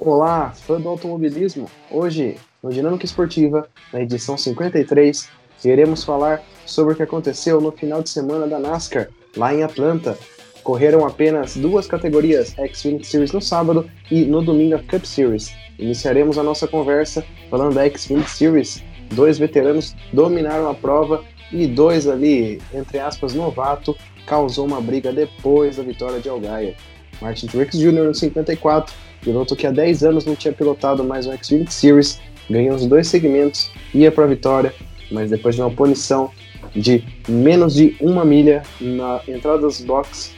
[0.00, 1.68] Olá, fã do automobilismo!
[1.90, 5.28] Hoje, no Dinâmica Esportiva, na edição 53,
[5.64, 10.16] iremos falar sobre o que aconteceu no final de semana da NASCAR, lá em Atlanta.
[10.62, 15.52] Correram apenas duas categorias, Xfinity Series no sábado e no domingo a Cup Series.
[15.80, 18.84] Iniciaremos a nossa conversa falando da Xfinity Series.
[19.12, 25.76] Dois veteranos dominaram a prova e dois ali, entre aspas, novato, causou uma briga depois
[25.76, 26.76] da vitória de Algaia.
[27.20, 28.04] Martin Truex Jr.
[28.04, 32.74] no 54, piloto que há 10 anos não tinha pilotado mais um Xfinity Series, ganhou
[32.74, 34.74] os dois segmentos, ia para a vitória,
[35.10, 36.30] mas depois de uma punição
[36.74, 40.34] de menos de uma milha na entrada dos boxes,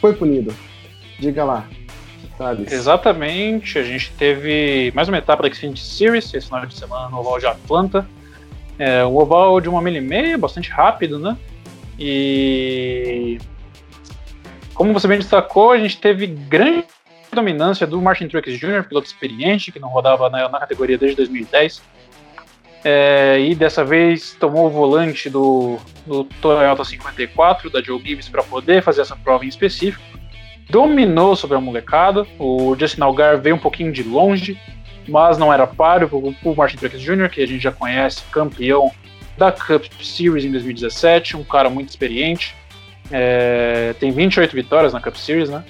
[0.00, 0.54] foi punido.
[1.18, 1.68] Diga lá,
[2.36, 2.72] Thales.
[2.72, 7.18] Exatamente, a gente teve mais uma etapa da Xfinity Series esse final de semana no
[7.18, 8.06] oval de Atlanta.
[8.78, 11.36] É, um oval de uma milha e meia, bastante rápido, né?
[11.98, 13.38] E
[14.74, 16.84] como você bem destacou, a gente teve grande
[17.34, 21.82] dominância do Martin Truex Jr., piloto experiente, que não rodava na, na categoria desde 2010.
[22.84, 28.42] É, e dessa vez tomou o volante do, do Toyota 54 da Joe Gibbs para
[28.42, 30.04] poder fazer essa prova em específico.
[30.68, 32.26] Dominou sobre a molecada.
[32.38, 34.60] O Justin Algar veio um pouquinho de longe,
[35.08, 38.92] mas não era páreo para o Martin Truex Jr., que a gente já conhece, campeão
[39.36, 42.54] da Cup Series em 2017, um cara muito experiente.
[43.10, 45.64] É, tem 28 vitórias na Cup Series, né?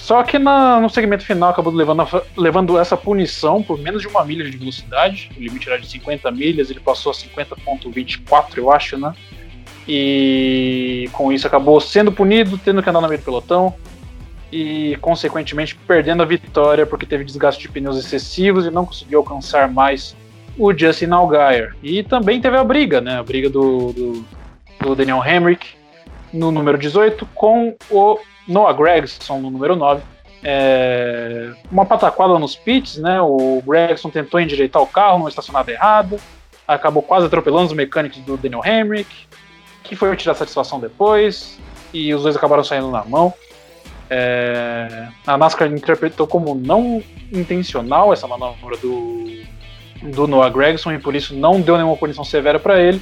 [0.00, 2.04] Só que na, no segmento final acabou levando,
[2.36, 5.30] levando essa punição por menos de uma milha de velocidade.
[5.36, 9.12] O limite era de 50 milhas, ele passou a 50,24, eu acho, né?
[9.86, 13.74] E com isso acabou sendo punido, tendo que andar no meio do pelotão
[14.50, 19.70] e, consequentemente, perdendo a vitória porque teve desgaste de pneus excessivos e não conseguiu alcançar
[19.70, 20.16] mais
[20.58, 21.76] o Justin Allgaier.
[21.82, 23.18] E também teve a briga, né?
[23.18, 24.24] A briga do, do,
[24.80, 25.79] do Daniel Hemrick
[26.32, 30.02] no número 18 com o Noah Gregson no número 9.
[30.42, 33.20] É, uma pataquada nos pits, né?
[33.20, 36.18] O Gregson tentou endireitar o carro numa estacionada errada,
[36.66, 39.28] acabou quase atropelando os mecânicos do Daniel Hemrick,
[39.84, 41.58] que foi tirar satisfação depois,
[41.92, 43.34] e os dois acabaram saindo na mão.
[44.08, 47.02] É, a NASCAR interpretou como não
[47.32, 49.24] intencional essa manobra do,
[50.02, 53.00] do Noah Gregson e por isso não deu nenhuma punição severa para ele.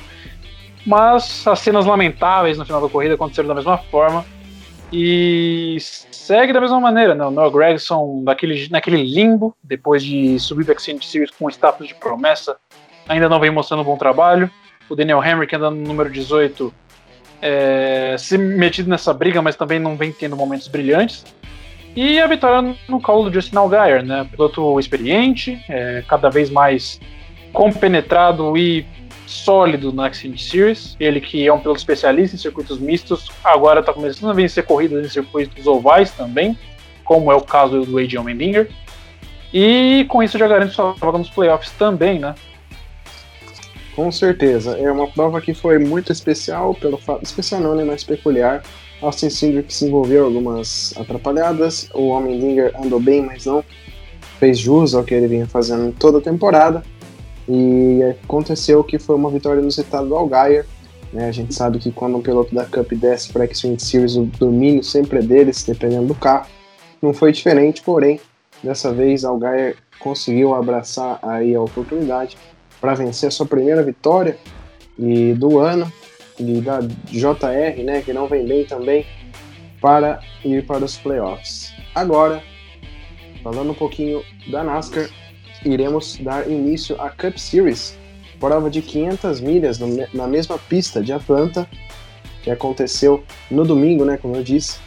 [0.88, 4.24] Mas as cenas lamentáveis no final da corrida aconteceram da mesma forma
[4.90, 7.14] e segue da mesma maneira.
[7.14, 7.26] Né?
[7.26, 11.94] O Noah Gregson daquele, naquele limbo depois de subir para Xfinity Series com status de
[11.94, 12.56] promessa
[13.06, 14.50] ainda não vem mostrando um bom trabalho.
[14.88, 16.72] O Daniel Henry que anda no número 18
[17.42, 21.22] é, se metido nessa briga, mas também não vem tendo momentos brilhantes.
[21.94, 24.26] E a vitória no colo do Justin Allgaier, né?
[24.30, 26.98] Piloto experiente, é, cada vez mais
[27.52, 28.86] compenetrado e
[29.28, 30.96] sólido na Xfinity Series.
[30.98, 35.04] Ele que é um piloto especialista em circuitos mistos, agora está começando a vencer corridas
[35.04, 36.58] em circuitos ovais também,
[37.04, 38.70] como é o caso do Adrian Mendinger.
[39.52, 42.34] E com isso já garante sua vaga nos playoffs também, né?
[43.94, 44.78] Com certeza.
[44.78, 47.24] É uma prova que foi muito especial, pelo fato.
[47.24, 47.84] Especial não, né?
[47.84, 48.62] Mais peculiar.
[49.00, 51.88] Austin Cindric se envolveu algumas atrapalhadas.
[51.94, 53.64] O Homem andou bem, mas não
[54.38, 56.82] fez jus ao que ele vinha fazendo toda a temporada.
[57.48, 60.66] E aconteceu que foi uma vitória inusitada do Algaier.
[61.12, 61.28] Né?
[61.28, 64.82] A gente sabe que quando um piloto da Cup desce para Xfinity Series, o domínio
[64.82, 66.46] sempre é deles, dependendo do carro.
[67.00, 68.20] Não foi diferente, porém,
[68.62, 72.36] dessa vez Algaier conseguiu abraçar aí a oportunidade
[72.80, 74.36] para vencer a sua primeira vitória
[74.98, 75.90] e do ano
[76.38, 79.04] e da JR, né, que não vem bem também,
[79.80, 81.72] para ir para os playoffs.
[81.94, 82.42] Agora,
[83.42, 85.08] falando um pouquinho da NASCAR,
[85.64, 87.96] iremos dar início à Cup Series,
[88.38, 91.68] prova de 500 milhas no, na mesma pista de Atlanta,
[92.42, 94.78] que aconteceu no domingo, né, como eu disse.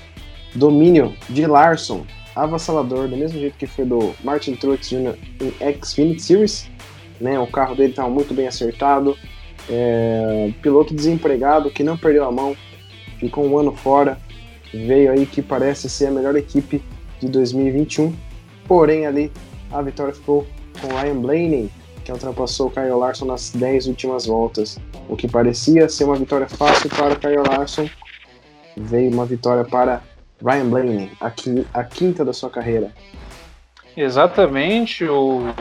[0.53, 2.05] Domínio de Larson,
[2.35, 5.15] avassalador, do mesmo jeito que foi do Martin Truex Jr.
[5.39, 6.69] em Xfinity Series,
[7.19, 7.39] né?
[7.39, 9.17] O carro dele estava muito bem acertado.
[9.69, 12.55] É, piloto desempregado que não perdeu a mão,
[13.19, 14.17] ficou um ano fora,
[14.73, 16.81] veio aí que parece ser a melhor equipe
[17.21, 18.13] de 2021.
[18.67, 19.31] Porém, ali
[19.71, 20.45] a vitória ficou
[20.79, 21.71] com Ryan Blaney,
[22.03, 24.79] que ultrapassou Kyle Larson nas 10 últimas voltas.
[25.09, 27.89] O que parecia ser uma vitória fácil para Kyle Larson,
[28.77, 30.01] veio uma vitória para
[30.43, 31.11] Ryan Blaney,
[31.73, 32.91] a quinta da sua carreira.
[33.95, 35.53] Exatamente, o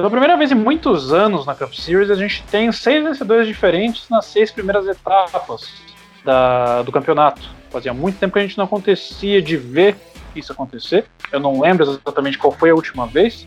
[0.00, 4.08] pela primeira vez em muitos anos na Cup Series, a gente tem seis vencedores diferentes
[4.08, 5.70] nas seis primeiras etapas
[6.24, 7.42] da, do campeonato.
[7.68, 9.96] Fazia muito tempo que a gente não acontecia de ver
[10.34, 11.04] isso acontecer.
[11.30, 13.46] Eu não lembro exatamente qual foi a última vez,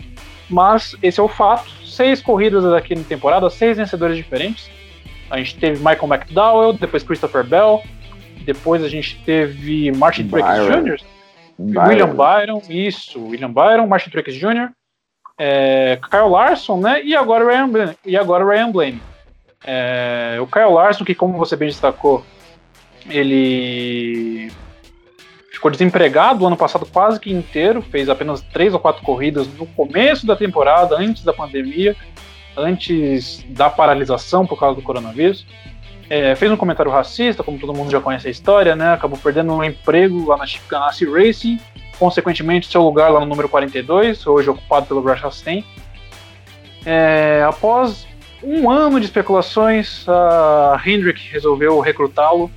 [0.53, 1.69] mas esse é o fato.
[1.85, 4.69] Seis corridas aqui na temporada, seis vencedores diferentes.
[5.29, 7.81] A gente teve Michael McDowell, depois Christopher Bell,
[8.45, 10.97] depois a gente teve Martin Truex Jr.,
[11.57, 11.87] Byron.
[11.87, 14.69] William Byron, isso, William Byron, Martin Truex Jr.,
[15.37, 17.03] é, Kyle Larson, né?
[17.03, 17.97] E agora Ryan Blaney.
[18.05, 19.01] E agora Ryan Blaney.
[19.65, 22.23] É, o Kyle Larson, que como você bem destacou,
[23.09, 24.51] ele
[25.63, 29.65] ficou desempregado o ano passado quase que inteiro, fez apenas três ou quatro corridas no
[29.65, 31.95] começo da temporada, antes da pandemia,
[32.57, 35.45] antes da paralisação por causa do coronavírus.
[36.09, 38.91] É, fez um comentário racista, como todo mundo já conhece a história, né?
[38.91, 41.57] Acabou perdendo um emprego lá na Chip Ganassi Racing,
[41.97, 45.63] consequentemente seu lugar lá no número 42, hoje ocupado pelo Brad Chastain.
[46.85, 48.05] É, após
[48.43, 52.51] um ano de especulações, a Hendrick resolveu recrutá-lo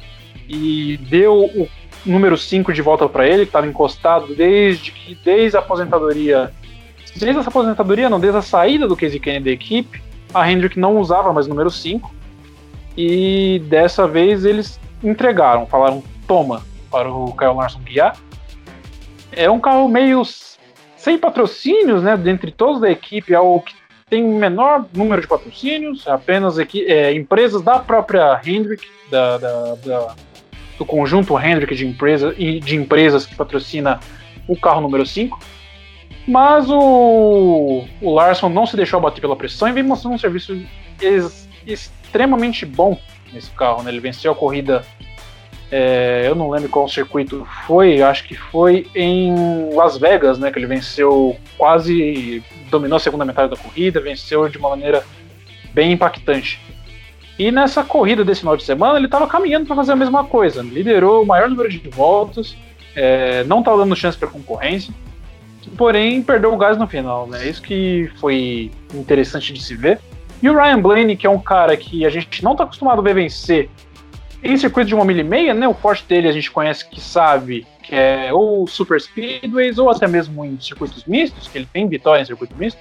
[0.48, 1.68] e deu o
[2.06, 6.52] número 5 de volta para ele, que estava encostado desde que desde a aposentadoria.
[7.16, 10.98] Desde essa aposentadoria, não, desde a saída do Casey Kennedy da equipe, a Hendrick não
[10.98, 12.14] usava mais número 5.
[12.96, 18.16] E dessa vez eles entregaram, falaram toma para o Kyle Larson guiar.
[19.32, 20.22] É um carro meio
[20.96, 22.16] sem patrocínios, né?
[22.16, 23.74] Dentre todos da equipe, é o que
[24.08, 29.74] tem o menor número de patrocínios, apenas aqui, é, empresas da própria Hendrick, da, da,
[29.84, 30.14] da,
[30.78, 34.00] do conjunto Hendrick de, empresa, de empresas que patrocina
[34.46, 35.38] o carro número 5.
[36.26, 40.60] Mas o, o Larson não se deixou abater pela pressão e vem mostrando um serviço
[41.00, 42.98] ex, extremamente bom
[43.32, 43.82] nesse carro.
[43.82, 43.90] Né?
[43.90, 44.84] Ele venceu a corrida
[45.70, 49.34] é, eu não lembro qual circuito foi, acho que foi em
[49.74, 50.50] Las Vegas, né?
[50.52, 52.42] Que ele venceu quase.
[52.70, 55.04] dominou a segunda metade da corrida, venceu de uma maneira
[55.72, 56.60] bem impactante.
[57.38, 60.62] E nessa corrida desse final de semana, ele estava caminhando para fazer a mesma coisa.
[60.62, 62.56] Liderou o maior número de voltas,
[62.94, 64.92] é, não estava dando chance para concorrência,
[65.76, 67.26] porém perdeu o gás no final.
[67.26, 67.46] Né?
[67.46, 70.00] Isso que foi interessante de se ver.
[70.42, 73.02] E o Ryan Blaney, que é um cara que a gente não está acostumado a
[73.02, 73.68] ver vencer
[74.42, 77.00] em circuito de uma milha e meia, né, o forte dele a gente conhece que
[77.00, 81.88] sabe que é ou super speedways ou até mesmo em circuitos mistos, que ele tem
[81.88, 82.78] vitória em circuito misto,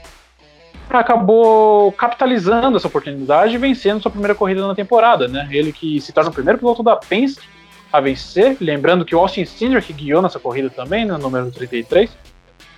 [0.90, 5.48] acabou capitalizando essa oportunidade e vencendo sua primeira corrida na temporada, né?
[5.52, 7.48] Ele que se torna o primeiro piloto da Penske
[7.92, 12.10] a vencer, lembrando que o Austin Cindric guiou nessa corrida também, no né, número 33,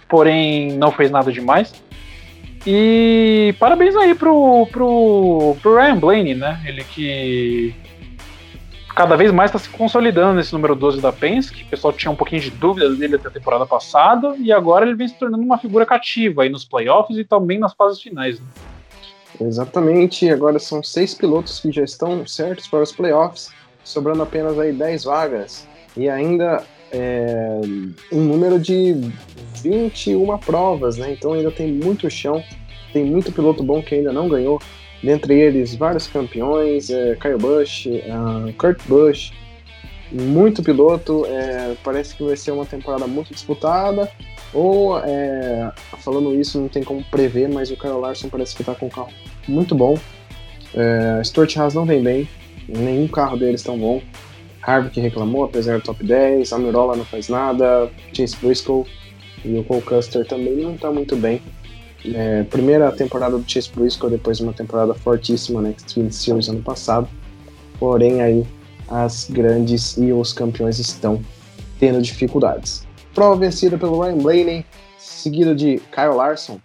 [0.07, 1.74] porém não fez nada demais.
[2.65, 6.62] E parabéns aí pro, pro, pro Ryan Blaney, né?
[6.65, 7.74] Ele que
[8.97, 11.63] cada vez mais está se consolidando nesse número 12 da Penske.
[11.63, 14.95] O pessoal tinha um pouquinho de dúvida dele até a temporada passada, e agora ele
[14.95, 18.39] vem se tornando uma figura cativa aí nos playoffs e também nas fases finais.
[18.39, 18.45] Né?
[19.39, 23.51] Exatamente, agora são seis pilotos que já estão certos para os playoffs,
[23.83, 25.67] sobrando apenas aí 10 vagas.
[25.95, 27.61] E ainda é,
[28.11, 28.95] um número de
[29.61, 31.11] 21 provas, né?
[31.11, 32.44] Então ainda tem muito chão,
[32.91, 34.59] tem muito piloto bom que ainda não ganhou
[35.03, 39.31] dentre eles vários campeões, é, Kyle Busch, uh, Kurt Busch,
[40.11, 44.09] muito piloto, é, parece que vai ser uma temporada muito disputada,
[44.53, 48.73] ou, é, falando isso, não tem como prever, mas o Kyle Larson parece que está
[48.73, 49.11] com um carro
[49.47, 49.97] muito bom,
[50.73, 52.27] é, Stuart Haas não vem bem,
[52.67, 54.01] nenhum carro deles tão bom,
[54.61, 58.85] Harvick reclamou, apesar do top 10, Amirola não faz nada, Chase Briscoe
[59.45, 61.41] e o Cole Custer também não está muito bem,
[62.05, 66.47] é, primeira temporada do Chase Briscoe depois de uma temporada fortíssima na né, Xtreme Series
[66.47, 67.07] ano passado.
[67.79, 68.45] Porém, aí
[68.88, 71.21] as grandes e os campeões estão
[71.79, 72.85] tendo dificuldades.
[73.13, 74.65] Prova vencida pelo Ryan Blaney,
[74.97, 76.59] seguido de Kyle Larson.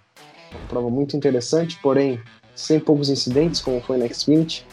[0.69, 2.21] Prova muito interessante, porém
[2.55, 4.65] sem poucos incidentes, como foi na Xfinity.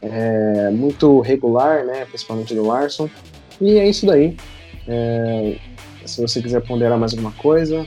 [0.00, 3.08] É, muito regular, né, principalmente do Larson.
[3.60, 4.36] E é isso daí.
[4.86, 5.58] É,
[6.04, 7.86] se você quiser ponderar mais alguma coisa,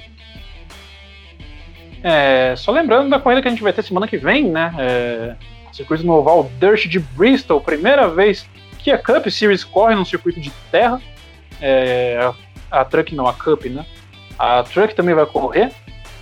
[2.08, 4.72] é, só lembrando da corrida que a gente vai ter semana que vem, né?
[4.78, 5.36] É,
[5.74, 8.48] circuito no oval Dirt de Bristol, primeira vez
[8.78, 11.02] que a Cup Series corre num circuito de terra.
[11.60, 12.20] É,
[12.70, 13.84] a, a Truck não, a Cup, né?
[14.38, 15.72] A Truck também vai correr.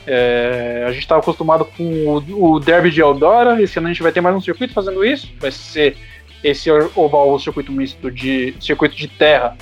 [0.08, 4.04] É, a gente estava acostumado com o, o, Derby de Eldora, esse ano a gente
[4.04, 5.30] vai ter mais um circuito fazendo isso.
[5.38, 5.98] Vai ser
[6.42, 9.58] esse oval, o circuito misto de circuito de terra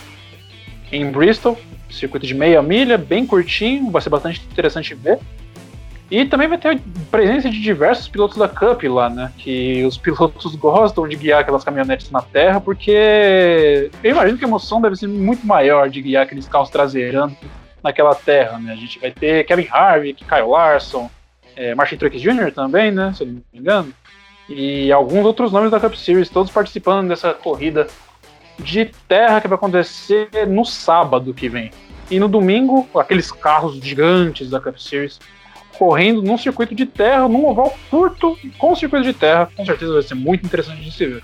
[0.92, 1.58] em Bristol,
[1.90, 5.18] circuito de meia milha, bem curtinho, vai ser bastante interessante ver.
[6.12, 9.32] E também vai ter presença de diversos pilotos da Cup lá, né?
[9.38, 14.48] Que os pilotos gostam de guiar aquelas caminhonetes na terra, porque eu imagino que a
[14.48, 17.34] emoção deve ser muito maior de guiar aqueles carros traseirando
[17.82, 18.74] naquela terra, né?
[18.74, 21.10] A gente vai ter Kevin Harvick, Kyle Larson,
[21.56, 22.52] é, Martin Truex Jr.
[22.54, 23.14] também, né?
[23.16, 23.94] Se eu não me engano.
[24.50, 27.88] E alguns outros nomes da Cup Series, todos participando dessa corrida
[28.60, 31.72] de terra que vai acontecer no sábado que vem.
[32.10, 35.18] E no domingo, aqueles carros gigantes da Cup Series
[35.82, 40.04] correndo num circuito de terra, num oval curto com circuito de terra, com certeza vai
[40.04, 41.24] ser muito interessante de se ver.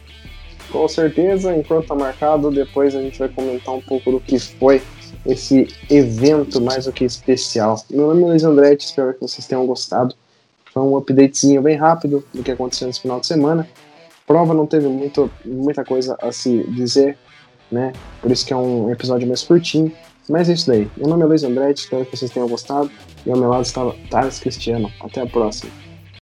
[0.71, 4.81] Com certeza, enquanto tá marcado, depois a gente vai comentar um pouco do que foi
[5.27, 7.79] esse evento mais do que especial.
[7.87, 10.15] Meu nome é Luiz Andretti, espero que vocês tenham gostado.
[10.73, 13.69] Foi um updatezinho bem rápido do que aconteceu nesse final de semana.
[14.25, 17.15] Prova não teve muito, muita coisa a se dizer,
[17.71, 17.93] né?
[18.19, 19.91] Por isso que é um episódio mais curtinho.
[20.29, 20.89] Mas é isso daí.
[20.97, 22.91] Meu nome é Luiz Andretti, espero que vocês tenham gostado.
[23.25, 24.91] E ao meu lado está Thales Cristiano.
[25.01, 25.86] Até a próxima.